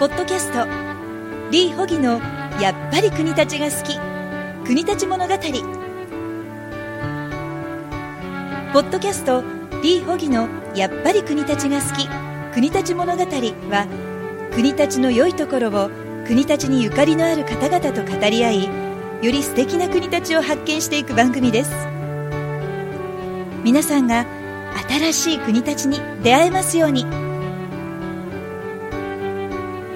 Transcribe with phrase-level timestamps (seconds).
[0.00, 0.66] ポッドキャスト。
[1.50, 2.22] リー・ホギの
[2.58, 3.98] やっぱり国立が好き。
[4.64, 5.34] 国立物語。
[8.72, 9.44] ポッドキャスト
[9.82, 12.08] リー・ホギのやっぱり国立が好き。
[12.54, 15.90] 国立物語は国立の良いところを
[16.26, 18.70] 国立にゆかりのある方々と語り合いよ
[19.30, 21.70] り素敵な国立を発見していく番組です。
[23.62, 24.24] 皆さんが
[24.88, 27.29] 新しい国立に出会えますように。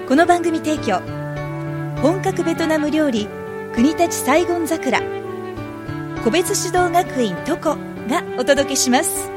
[0.07, 0.99] この番組提供
[1.99, 3.27] 本格ベトナム料理
[3.73, 5.01] 国立サイゴン桜。
[6.23, 7.75] 個別指導学院トコ
[8.07, 9.31] がお届けします。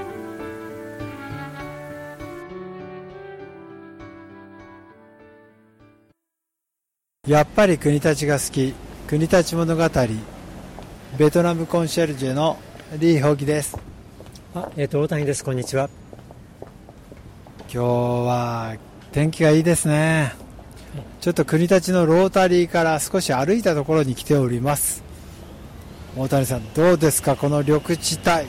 [7.27, 8.75] やっぱり国立が好き
[9.07, 9.89] 国立物語
[11.17, 12.59] ベトナムコンシェルジュの
[12.99, 13.79] リー・ホギです。
[14.55, 15.43] あ、えっ、と大谷です。
[15.43, 15.89] こんにちは。
[17.73, 18.77] 今日は
[19.13, 20.48] 天気がいいですね
[21.21, 25.03] ちょっと国立のロータリーから少し歩いたところに来ております。
[26.17, 27.37] 大谷さんどうですか？
[27.37, 28.49] この緑地帯。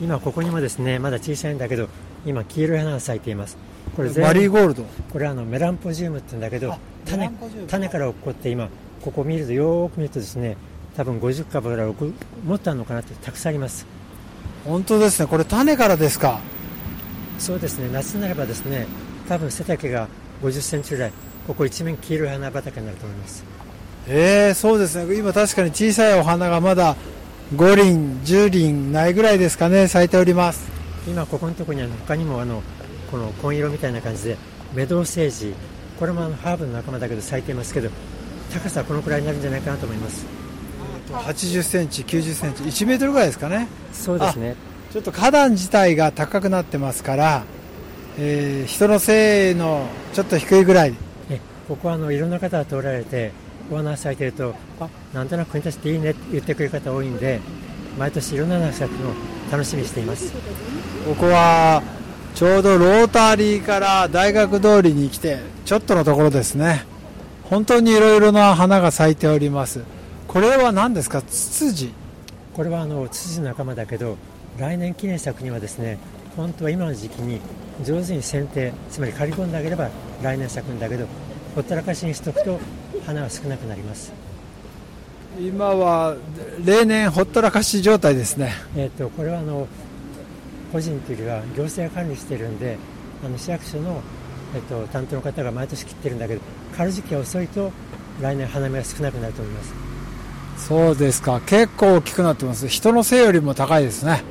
[0.00, 1.88] 今ここにもですねまだ小さいんだけど
[2.26, 3.56] 今黄色い花が咲いています。
[3.96, 4.84] これマリーゴールド？
[5.12, 6.76] これはあのメランポジウムって言うんだけど
[7.06, 7.30] 種
[7.68, 8.68] 種から落っこって今
[9.02, 10.56] ここ見るとよーく見るとですね
[10.96, 11.92] 多分50株からも
[12.56, 13.86] っとあるのかなってたくさんあります。
[14.64, 15.28] 本当ですね。
[15.28, 16.40] これ種からですか？
[17.38, 17.88] そうですね。
[17.92, 18.86] 夏になればですね
[19.28, 20.08] 多分背丈が
[20.42, 21.12] 50センチぐらい
[21.48, 23.42] ここ一面黄色い花畑になると思います。
[24.06, 25.16] えー、そうですね。
[25.16, 26.94] 今確かに小さいお花がまだ
[27.54, 29.88] 5輪10輪ないぐらいですかね。
[29.88, 30.70] 咲いております。
[31.06, 32.62] 今ここのところには他にもあの
[33.10, 34.36] この紺色みたいな感じで
[34.74, 35.54] メドウセージ。
[35.98, 37.88] これもあのハーブの仲間だけど咲いていますけど
[38.52, 40.26] 高さはこのくらいになるんじゃないかなと思います。
[41.10, 43.68] 80センチ90センチ1メートルぐらいですかね。
[43.94, 44.54] そうですね。
[44.92, 47.44] ちょっと花壇自体が高くなってますから、
[48.18, 51.07] えー、人の背のちょっと低いぐらいえ
[51.68, 53.30] ここはあのいろんな方が通られて
[53.70, 57.40] お花咲いてるとあなんとなく国立っていいねって言ってくれる方多いんで
[57.98, 59.12] 毎年いろんな花咲くのを
[59.52, 60.32] 楽しみにしています。
[61.06, 61.82] ここは
[62.34, 66.86] ちょうどロータリーから大学通りに来てちょっとのところですね。
[67.44, 69.82] 本当にいろいろな花が咲いております。
[70.26, 71.20] これは何ですか？
[71.22, 71.92] ツツジ？
[72.54, 74.16] これはあのツツジの仲間だけど
[74.58, 75.98] 来年記念作にはですね
[76.36, 77.40] 本当は今の時期に
[77.84, 79.90] 上手に剪定つまり刈り込んであげれば
[80.22, 81.06] 来年咲くんだけど
[81.54, 82.58] ほったらかしにしておくと
[83.06, 84.12] 花は少なくなります。
[85.40, 86.16] 今は
[86.64, 88.52] 例年ほったらかし状態ですね。
[88.76, 89.68] えっ、とこれはあの
[90.72, 92.76] 個人というよりは行政が管理しているんで
[93.24, 94.02] あの市役所の、
[94.54, 96.40] えっと、担当の方が毎年切ってるんだけど
[96.76, 97.72] 刈る時期が遅いと
[98.20, 99.74] 来年花芽が少なくなると思います。
[100.68, 101.40] そうですか。
[101.46, 102.66] 結構大きくなってます。
[102.66, 104.22] 人の背よりも高いですね。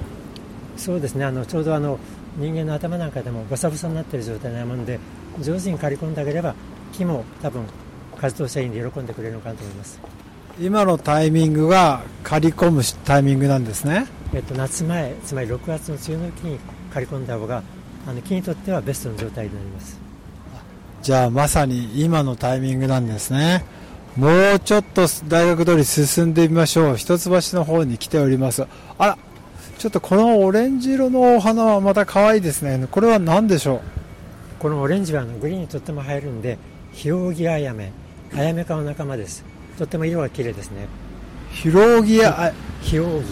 [0.76, 1.26] そうですね。
[1.26, 1.98] あのちょうどあの
[2.36, 5.00] 人間の頭なんかでもボサボサになっている状態なもんで
[5.42, 6.54] 上手に刈り込んであげれば
[6.94, 7.64] 木も多分
[8.20, 10.00] 活動者員で喜んでくれるのかなと思います。
[10.60, 14.08] 今のタイミングが刈り込むタイミングなんですね。
[14.34, 16.60] えっと、夏前、つまり6月の梅雨の時に
[16.92, 17.62] 刈り込んだ方が
[18.08, 20.00] あの木にとってはベストの状態になります。
[21.04, 23.64] じゃあまさに今のタイミングなんですね。
[24.16, 26.98] もうちょっと大学通り進んでみましょう。
[26.98, 28.66] 一橋の方に来ております。
[28.98, 29.18] あら
[29.78, 32.88] ちょっとこのオレンジ色のお花はまた可愛いですね。
[32.90, 33.82] これは何でしょう？
[34.58, 36.58] このオレンジはあのグリーンにとっても映えるんで
[36.98, 37.92] ヒオウギアヤメ
[38.36, 39.46] アヤメ科の仲間です。
[39.78, 40.88] とっても色が綺麗ですね。
[41.52, 43.28] ヒロウギアヒオウギ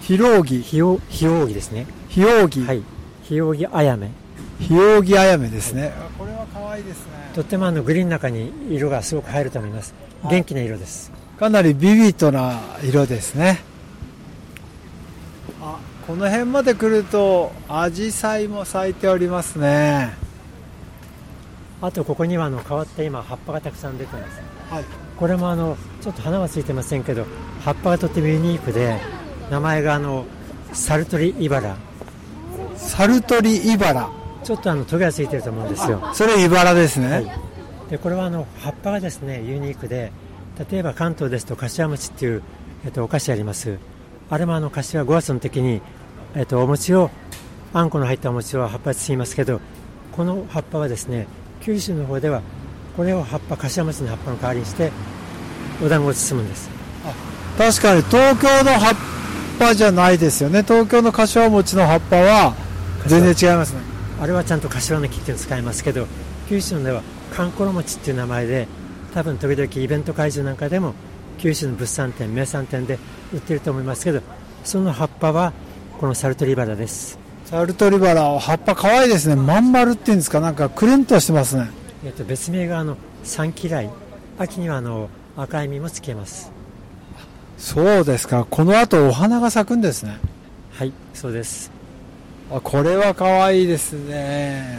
[0.00, 1.86] ヒロウギヒオヒオウギですね。
[2.08, 2.82] ヒオウギはい。
[3.22, 4.10] ヒオウギアヤメ
[4.58, 7.30] ヒオウギアヤメですね、はい、これは可愛いですね。
[7.32, 9.94] とってもあのグリーンの中に色がすごく入ると思います。
[10.28, 11.12] 元気な色です。
[11.38, 13.60] かなりビビッドな色ですね。
[15.62, 15.78] あ
[16.08, 20.29] この辺まで来るとアジサイも咲いておりますね
[21.82, 24.84] あとここにはあの変わった今葉っぱがたくさん出てます、はい、
[25.16, 27.24] これもあのちょっと花はついてませんけど
[27.64, 28.98] 葉っぱがとってもユニークで
[29.50, 30.26] 名前があの
[30.72, 31.76] サルトリイバラ。
[32.76, 34.08] サルトリイバラ。
[34.44, 36.00] ちょっとあのトゲがついてると思うんですよ。
[36.14, 37.30] それイバラですね、はい、
[37.90, 40.12] でこれはあの葉っぱがですねユニークで
[40.70, 42.42] 例えば関東ですと柏餅っていう、
[42.84, 43.78] えっと、お菓子あります。
[44.30, 45.82] あれもあの柏5月の時に、
[46.34, 47.10] えっと、お餅を
[47.72, 49.60] あんこの入ったお餅を葉っぱで包みますけど
[50.12, 51.26] この葉っぱはですね
[51.60, 52.42] 九州の方では
[52.96, 54.90] これを葉っぱ柏餅の葉っぱの代わりにして
[55.82, 56.70] お団子を包むんです。
[57.56, 58.94] 確かに東京の葉っ
[59.58, 60.62] ぱじゃないですよね。
[60.62, 62.54] 東京の柏餅の葉っぱは
[63.06, 63.80] 全然違いますね。
[64.20, 66.06] あれはちゃんと柏の木っていうのを使いますけど
[66.48, 67.02] 九州のでは
[67.34, 68.68] かんころ餅っていう名前で
[69.14, 70.94] 多分時々イベント会場なんかでも
[71.38, 72.98] 九州の物産展名産店で
[73.32, 74.20] 売ってると思いますけど
[74.62, 75.54] その葉っぱは
[75.98, 77.18] このサルトリバラです
[77.50, 79.34] サルトリバラ葉っぱ可愛いですね。
[79.34, 80.38] まん丸っていうんですか。
[80.38, 81.68] なんかくるんとしてますね。
[82.04, 83.90] えっと別名があの3期来
[84.38, 86.52] 秋にはあの赤い実もつけます。
[87.58, 88.46] そうですか。
[88.48, 90.18] この後お花が咲くんですね。
[90.70, 91.72] はいそうです。
[92.52, 94.78] あこれは可愛いですね。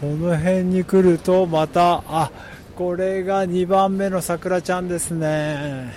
[0.00, 2.32] この辺に来るとまたあ
[2.74, 5.94] これが2番目の桜ちゃんですね。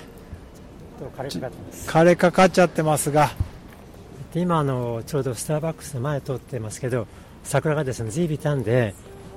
[1.18, 1.90] 枯れかかってます。
[1.90, 3.32] 枯れかかっちゃってますが
[4.34, 7.08] で今あのちょうどスターバックスの前通ってますけど
[7.44, 8.94] 桜がですね随分傷んで、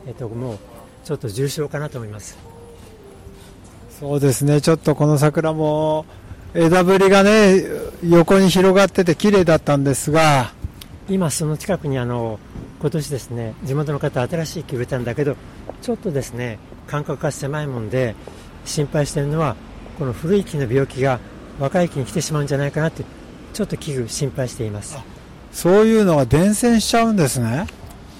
[0.06, 0.58] えっと、もう
[1.04, 2.38] ちょっと重症かなと思います。
[3.90, 4.60] そうですね。
[4.60, 6.04] ちょっとこの桜も
[6.54, 7.62] 枝ぶりがね
[8.02, 10.52] 横に広がってて綺麗だったんですが。
[11.08, 12.38] 今その近くにあの
[12.80, 15.36] 今年ですね地元の方新しい木植えたんだけど
[15.82, 18.14] ちょっとですね間隔が狭いもんで
[18.64, 19.56] 心配しているのは
[19.98, 21.20] この古い木の病気が
[21.60, 23.04] 若い木に来てしまうんじゃないかなって
[23.54, 24.98] ちょっと危惧心配しています。
[25.52, 27.66] そういうのが伝染しちゃうんですね。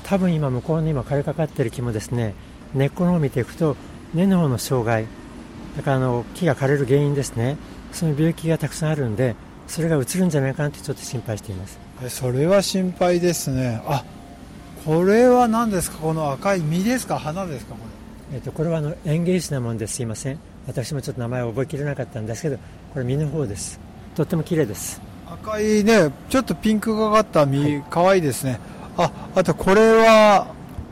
[0.04, 2.34] 多分今向こうに今枯れかかっている木もですね。
[2.72, 3.76] 根っこの方を見ていくと
[4.14, 5.06] 根の方の障害
[5.76, 7.56] だからあの木が枯れる原因ですね。
[7.92, 9.34] その病気がたくさんあるんで
[9.66, 11.78] それがうつるんじゃないかなってちょっと心配しています。
[12.08, 13.82] それは心配ですね。
[13.86, 14.04] あ
[14.84, 15.98] これは何ですか？
[15.98, 17.18] この赤い実ですか？
[17.18, 17.74] 花ですか？
[17.74, 17.80] こ
[18.30, 20.38] れ、えっと、これはあの園芸種なもんですいません。
[20.66, 22.58] 私もちょっと名前を覚えきれなかったんですけど
[22.92, 23.80] これ実の方です。
[24.14, 28.60] とっても綺麗です赤いねちょっとピンクがかった実、はい、かわいいですね。
[28.96, 30.46] ああとこれは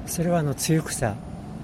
[0.06, 1.14] それはあの露草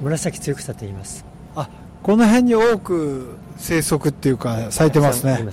[0.01, 1.25] 紫露草と言います。
[1.57, 1.69] あ
[2.03, 5.45] この辺に多く生息っていうか咲いてますね。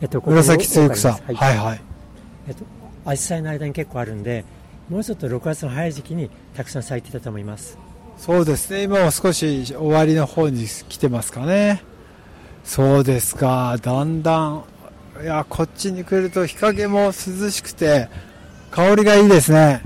[0.00, 1.80] えっと、紫露草、はい、はいはい。
[2.48, 2.64] えっと
[3.04, 4.44] 紫陽花の間に結構あるんで
[4.88, 7.78] もうちょっと6月の早い時期にたくさん咲いてたと思います。
[8.16, 8.84] そうですね。
[8.84, 11.82] 今は少し終わりの方に来てますかね。
[12.62, 13.76] そうですか。
[13.82, 14.64] だんだん
[15.22, 18.08] いやこっちに来ると日陰も涼しくて
[18.70, 19.82] 香りがいいですね。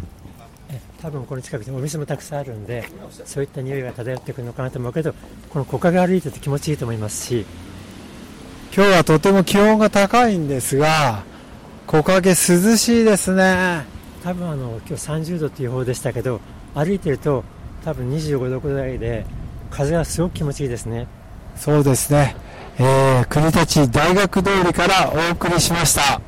[1.01, 2.85] 多分この近くにお店もたくさんあるんで
[3.25, 5.15] そういった匂いが漂ってくるのかなと思うけど
[5.49, 7.47] この木陰歩いてて気持ちいいと思いますし。
[8.75, 11.25] 今日はとても気温が高いんですが
[11.87, 13.85] 木陰涼しいですね。
[14.23, 16.41] 多分あの今日30度っていう方でしたけど
[16.75, 17.45] 歩いてると
[17.85, 19.25] 多分25度くらいで
[19.71, 21.07] 風がすごく気持ちいいですね
[21.59, 22.37] そうですね。
[22.79, 26.21] えー、国立大学通りからお送りしました。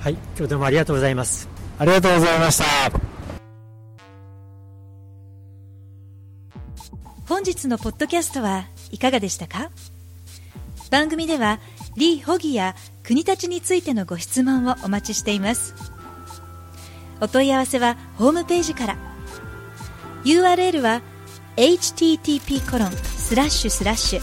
[0.00, 1.48] はい今日どうもありがとうございます。
[1.78, 2.64] ありがとうございました。
[7.28, 9.70] 本日のポッドキャストはいかがでしたか？
[10.90, 11.60] 番組では
[11.96, 12.74] リー・ホギや
[13.04, 15.74] 国立についてのご質問をお待ちしています。
[17.20, 18.96] お問い合わせはホームページから。
[20.24, 21.00] URL は
[21.56, 24.20] http コロンスラッシュスラッシュ